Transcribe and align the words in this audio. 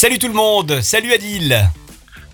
Salut 0.00 0.18
tout 0.18 0.28
le 0.28 0.34
monde, 0.34 0.80
salut 0.80 1.12
Adil. 1.12 1.68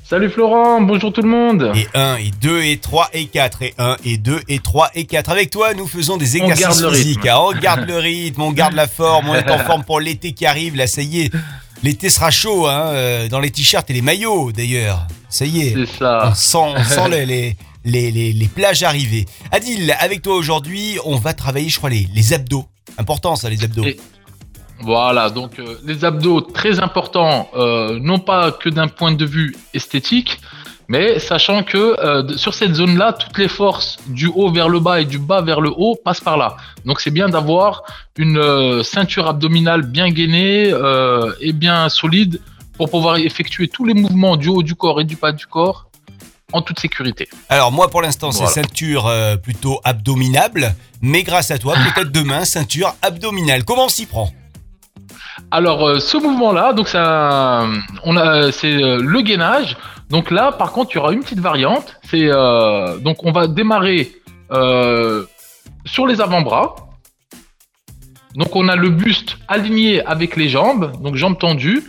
Salut 0.09 0.31
Florent, 0.31 0.81
bonjour 0.83 1.13
tout 1.13 1.23
le 1.23 1.29
monde. 1.29 1.73
Et 1.75 1.89
1 1.99 2.17
et 2.17 2.31
2 2.41 2.63
et 2.63 2.77
3 2.77 3.09
et 3.13 3.27
4 3.27 3.63
et 3.63 3.75
1 3.77 3.97
et 4.05 4.19
2 4.19 4.41
et 4.47 4.61
3 4.61 4.91
et 4.95 5.05
4. 5.05 5.31
Avec 5.31 5.51
toi, 5.51 5.75
nous 5.75 5.89
faisons 5.89 6.17
des 6.17 6.37
exercices 6.37 6.81
le 6.81 6.93
physiques. 6.93 7.23
rythme. 7.23 7.29
hein. 7.29 7.41
On 7.41 7.59
garde 7.59 7.89
le 7.89 7.97
rythme, 7.99 8.43
on 8.43 8.53
garde 8.53 8.75
la 8.75 8.87
forme, 8.87 9.31
on 9.31 9.35
est 9.35 9.51
en 9.51 9.59
forme 9.59 9.83
pour 9.83 9.99
l'été 9.99 10.33
qui 10.33 10.47
arrive. 10.47 10.77
Là, 10.77 10.87
ça 10.87 11.03
y 11.03 11.23
est, 11.23 11.33
l'été 11.83 12.09
sera 12.09 12.31
chaud 12.31 12.69
hein, 12.69 12.91
euh, 12.93 13.29
dans 13.29 13.41
les 13.41 13.51
t-shirts 13.51 13.91
et 13.91 13.95
les 13.95 14.03
maillots 14.03 14.53
d'ailleurs. 14.53 15.05
Ça 15.29 15.45
y 15.45 15.63
est, 15.67 15.75
C'est 15.75 15.99
ça. 15.99 16.29
on 16.31 16.35
sent, 16.35 16.59
on 16.77 16.85
sent 16.85 17.09
les, 17.11 17.27
les, 17.27 17.57
les, 17.85 18.11
les- 18.13 18.33
les 18.33 18.47
plages 18.49 18.85
arriver. 18.85 19.25
Adil, 19.51 19.93
avec 19.99 20.23
toi 20.23 20.37
aujourd'hui, 20.37 20.99
on 21.05 21.17
va 21.17 21.35
travailler, 21.35 21.69
je 21.69 21.79
crois, 21.79 21.91
les, 21.91 22.07
les 22.15 22.33
abdos. 22.33 22.65
Important 22.99 23.35
ça, 23.35 23.51
les 23.51 23.65
abdos. 23.65 23.85
Et- 23.85 23.99
Voilà, 24.81 25.31
donc 25.31 25.59
euh, 25.59 25.79
les 25.85 26.05
abdos 26.05 26.41
très 26.41 26.81
importants, 26.81 27.49
euh, 27.57 27.99
non 28.01 28.19
pas 28.19 28.53
que 28.53 28.69
d'un 28.69 28.89
point 28.89 29.13
de 29.13 29.25
vue 29.25 29.57
esthétique, 29.73 30.39
mais 30.89 31.19
sachant 31.19 31.63
que 31.63 31.79
euh, 31.79 32.37
sur 32.37 32.55
cette 32.55 32.75
zone-là, 32.75 33.15
toutes 33.15 33.39
les 33.39 33.49
forces 33.49 33.97
du 34.07 34.27
haut 34.27 34.51
vers 34.51 34.69
le 34.69 34.79
bas 34.79 35.01
et 35.01 35.05
du 35.05 35.19
bas 35.19 35.41
vers 35.41 35.61
le 35.61 35.71
haut 35.71 35.97
passent 35.97 36.21
par 36.21 36.37
là. 36.37 36.57
Donc 36.85 37.01
c'est 37.01 37.11
bien 37.11 37.29
d'avoir 37.29 37.83
une 38.17 38.83
ceinture 38.85 39.27
abdominale 39.27 39.83
bien 39.83 40.11
gainée 40.11 40.73
et 41.41 41.53
bien 41.53 41.89
solide 41.89 42.41
pour 42.77 42.91
pouvoir 42.91 43.17
effectuer 43.17 43.69
tous 43.69 43.85
les 43.85 43.95
mouvements 43.95 44.37
du 44.37 44.49
haut 44.49 44.63
du 44.63 44.75
corps 44.75 45.01
et 45.01 45.05
du 45.05 45.17
bas 45.17 45.33
du 45.33 45.47
corps 45.47 45.91
en 46.53 46.63
toute 46.63 46.79
sécurité. 46.79 47.29
Alors 47.49 47.73
moi 47.73 47.89
pour 47.89 48.03
l'instant 48.03 48.31
c'est 48.31 48.45
Voilà. 48.45 48.53
ceinture 48.53 49.13
plutôt 49.43 49.81
abdominable, 49.83 50.75
mais 51.01 51.25
grâce 51.25 51.51
à 51.51 51.59
toi 51.59 51.75
peut-être 51.75 52.13
demain 52.13 52.45
ceinture 52.45 52.95
abdominale. 53.03 53.65
Comment 53.65 53.87
on 53.87 53.89
s'y 53.89 54.07
prend? 54.07 54.31
Alors, 55.51 55.87
euh, 55.87 55.99
ce 56.01 56.17
mouvement-là, 56.17 56.73
donc 56.73 56.89
ça, 56.89 57.67
c'est 58.51 58.83
euh, 58.83 58.99
le 59.01 59.21
gainage. 59.21 59.77
Donc 60.11 60.31
là, 60.31 60.51
par 60.53 60.73
contre, 60.73 60.93
il 60.93 60.97
y 60.97 60.99
aura 60.99 61.13
une 61.13 61.21
petite 61.21 61.41
variante. 61.41 61.97
C'est 62.03 62.27
euh, 62.27 62.99
donc 62.99 63.25
on 63.25 63.33
va 63.33 63.47
démarrer 63.47 64.13
sur 65.85 66.07
les 66.07 66.21
avant-bras. 66.21 66.77
Donc 68.35 68.55
on 68.55 68.69
a 68.69 68.77
le 68.77 68.91
buste 68.91 69.39
aligné 69.49 70.05
avec 70.05 70.37
les 70.37 70.49
jambes, 70.49 70.93
donc 71.03 71.17
jambes 71.17 71.39
tendues, 71.39 71.83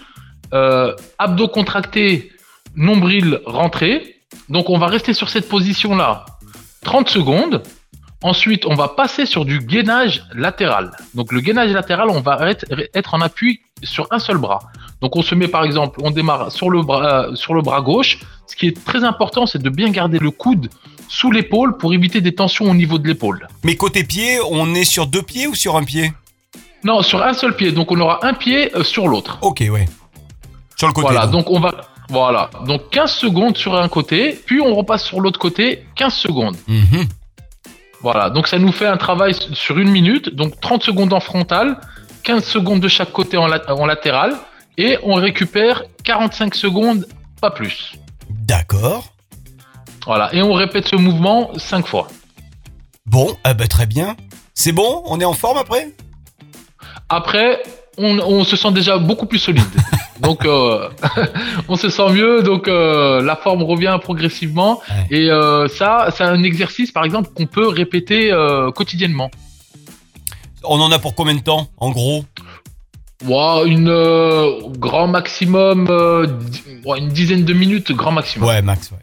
abdos 1.20 1.50
contractés, 1.50 2.32
nombril 2.76 3.42
rentré. 3.46 4.22
Donc 4.50 4.70
on 4.70 4.80
va 4.80 4.88
rester 4.88 5.14
sur 5.14 5.30
cette 5.30 5.48
position-là 5.50 6.26
30 6.84 7.10
secondes. 7.10 7.62
Ensuite, 8.24 8.66
on 8.66 8.74
va 8.74 8.88
passer 8.88 9.26
sur 9.28 9.46
du 9.46 9.60
gainage 9.60 10.24
latéral. 10.34 10.92
Donc 11.14 11.32
le 11.32 11.40
gainage 11.40 11.72
latéral, 11.72 12.10
on 12.10 12.22
va 12.22 12.50
être, 12.50 12.66
être 12.96 13.14
en 13.14 13.22
appui 13.22 13.62
sur 13.84 14.08
un 14.10 14.18
seul 14.18 14.38
bras. 14.38 14.60
Donc 15.02 15.16
on 15.16 15.22
se 15.22 15.36
met 15.36 15.48
par 15.48 15.64
exemple, 15.64 16.00
on 16.04 16.10
démarre 16.10 16.52
sur 16.52 16.72
le 16.72 16.82
bras, 16.82 17.28
euh, 17.28 17.36
sur 17.36 17.54
le 17.54 17.62
bras 17.62 17.82
gauche. 17.82 18.20
Ce 18.48 18.56
qui 18.56 18.68
est 18.68 18.84
très 18.86 19.04
important, 19.04 19.46
c'est 19.46 19.62
de 19.62 19.70
bien 19.70 19.90
garder 19.92 20.18
le 20.18 20.32
coude 20.32 20.70
sous 21.08 21.32
l'épaule 21.32 21.78
pour 21.78 21.94
éviter 21.94 22.20
des 22.20 22.34
tensions 22.34 22.66
au 22.70 22.74
niveau 22.74 22.98
de 22.98 23.08
l'épaule. 23.08 23.48
Mais 23.64 23.76
côté 23.76 24.04
pied, 24.04 24.40
on 24.50 24.74
est 24.74 24.84
sur 24.84 25.06
deux 25.06 25.22
pieds 25.22 25.46
ou 25.46 25.54
sur 25.54 25.78
un 25.78 25.84
pied? 25.84 26.12
Non, 26.84 27.04
sur 27.04 27.22
un 27.22 27.34
seul 27.34 27.56
pied. 27.56 27.72
Donc 27.72 27.92
on 27.92 28.00
aura 28.00 28.26
un 28.26 28.34
pied 28.34 28.76
euh, 28.76 28.84
sur 28.84 29.08
l'autre. 29.08 29.38
Ok 29.42 29.64
ouais. 29.70 29.86
Sur 30.76 30.88
le 30.88 30.94
côté. 30.94 31.10
Voilà, 31.12 31.28
donc. 31.28 31.46
donc 31.46 31.56
on 31.56 31.60
va 31.60 31.72
voilà, 32.10 32.50
donc 32.66 32.90
15 32.92 33.12
secondes 33.12 33.58
sur 33.58 33.76
un 33.76 33.90
côté, 33.90 34.40
puis 34.46 34.62
on 34.62 34.74
repasse 34.76 35.04
sur 35.04 35.20
l'autre 35.20 35.40
côté, 35.40 35.86
15 35.96 36.14
secondes. 36.14 36.56
Mhm. 36.68 37.06
Voilà, 38.02 38.30
donc 38.30 38.48
ça 38.48 38.60
nous 38.60 38.72
fait 38.72 38.86
un 38.88 38.98
travail 38.98 39.34
sur 39.54 39.78
une 39.80 39.90
minute, 39.90 40.34
donc 40.36 40.60
30 40.60 40.84
secondes 40.84 41.14
en 41.14 41.20
frontal, 41.20 41.78
15 42.24 42.44
secondes 42.44 42.80
de 42.80 42.88
chaque 42.88 43.12
côté 43.12 43.38
en, 43.38 43.48
lat- 43.48 43.64
en 43.74 43.86
latéral, 43.86 44.36
et 44.78 44.98
on 45.04 45.16
récupère 45.16 45.84
45 46.04 46.54
secondes, 46.56 47.08
pas 47.42 47.50
plus. 47.52 47.94
D'accord. 48.30 49.06
Voilà, 50.06 50.34
et 50.34 50.42
on 50.42 50.54
répète 50.54 50.88
ce 50.88 50.96
mouvement 50.96 51.52
5 51.58 51.88
fois. 51.88 52.08
Bon, 53.06 53.36
ah 53.44 53.54
bah 53.54 53.68
très 53.68 53.86
bien. 53.86 54.16
C'est 54.54 54.72
bon 54.72 55.02
On 55.06 55.20
est 55.20 55.26
en 55.26 55.34
forme 55.34 55.58
après? 55.58 55.94
Après, 57.10 57.64
on, 57.98 58.20
on 58.20 58.44
se 58.44 58.56
sent 58.56 58.72
déjà 58.72 58.98
beaucoup 58.98 59.26
plus 59.26 59.40
solide. 59.40 59.64
donc, 60.20 60.46
euh, 60.46 60.90
on 61.68 61.76
se 61.76 61.90
sent 61.90 62.12
mieux, 62.12 62.42
donc 62.44 62.68
euh, 62.68 63.22
la 63.22 63.36
forme 63.36 63.64
revient 63.64 63.98
progressivement. 64.02 64.82
Ouais. 64.90 65.18
Et 65.18 65.30
euh, 65.30 65.68
ça, 65.68 66.10
c'est 66.16 66.24
un 66.24 66.44
exercice, 66.44 66.92
par 66.92 67.04
exemple, 67.04 67.30
qu'on 67.36 67.46
peut 67.46 67.68
répéter 67.68 68.32
quotidiennement. 68.76 69.30
On 70.64 70.80
en 70.80 70.92
a 70.92 71.00
pour 71.00 71.16
combien 71.16 71.36
de 71.36 71.42
temps 71.42 71.70
en 71.78 71.92
gros? 71.92 72.26
Wow, 73.26 73.66
une 73.66 73.92
grand 74.78 75.08
maximum, 75.08 75.88
une 75.90 77.10
dizaine 77.10 77.46
de 77.46 77.54
minutes, 77.54 77.92
grand 77.92 78.12
maximum. 78.12 78.48
Ouais 78.48 78.62
max 78.62 78.92
ouais. 78.92 78.98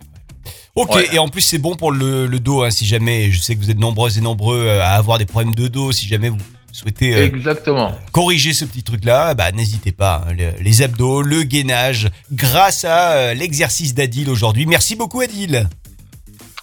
Ok, 0.77 0.95
Ouais. 0.97 1.09
et 1.13 1.19
en 1.19 1.29
plus 1.29 1.41
c'est 1.41 1.59
bon 1.59 1.77
pour 1.77 1.93
le, 1.93 2.27
le 2.27 2.41
dos, 2.41 2.63
hein, 2.63 2.71
si 2.71 2.85
jamais, 2.85 3.31
je 3.31 3.41
sais 3.41 3.55
que 3.55 3.61
vous 3.61 3.71
êtes 3.71 3.79
nombreuses 3.79 4.19
et 4.19 4.21
nombreux 4.21 4.69
à 4.69 4.91
avoir 4.91 5.19
des 5.19 5.27
problèmes 5.27 5.55
de 5.55 5.69
dos, 5.69 5.93
si 5.93 6.07
jamais 6.09 6.29
vous 6.29 6.39
souhaitez 6.75 7.15
euh, 7.15 7.25
Exactement. 7.27 7.97
corriger 8.13 8.53
ce 8.53 8.65
petit 8.65 8.83
truc-là, 8.83 9.35
bah, 9.35 9.53
n'hésitez 9.53 9.93
pas. 9.93 10.25
hein, 10.29 10.33
le- 10.37 10.63
les 10.63 10.83
abdos, 10.83 11.23
le 11.23 11.43
gainage, 11.43 12.09
grâce 12.33 12.85
à 12.85 13.13
euh, 13.13 13.35
l'exercice 13.35 13.95
d'Adil 13.95 14.29
aujourd'hui. 14.29 14.67
Merci 14.67 14.97
beaucoup 14.97 15.21
Adil. 15.21 15.69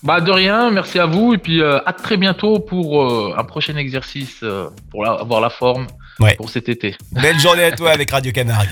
Bah 0.04 0.20
de 0.20 0.32
rien, 0.32 0.72
merci 0.72 0.98
à 0.98 1.06
vous 1.06 1.34
et 1.36 1.38
puis 1.38 1.62
euh, 1.62 1.78
à 1.86 1.94
très 1.94 2.18
bientôt 2.18 2.60
pour 2.60 3.04
euh, 3.04 3.36
un 3.38 3.44
prochain 3.44 3.76
exercice 3.78 4.38
euh, 4.42 4.68
pour 4.90 5.04
la- 5.04 5.14
avoir 5.14 5.42
la 5.42 5.50
forme 5.52 5.88
Ouais. 6.20 6.36
pour 6.36 6.50
cet 6.50 6.70
été. 6.70 6.96
Belle 7.12 7.40
journée 7.40 7.64
à 7.64 7.72
toi 7.72 7.92
avec 7.94 8.10
Radio 8.12 8.32
Camargue. 8.32 8.70